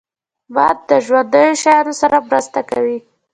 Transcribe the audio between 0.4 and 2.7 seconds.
باد د ژوندیو شیانو سره مرسته